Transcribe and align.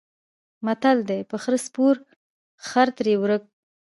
متل 0.65 0.97
دی: 1.09 1.21
په 1.29 1.35
خره 1.43 1.59
سپور 1.65 1.95
خر 2.67 2.87
ترې 2.97 3.13
ورک. 3.21 3.43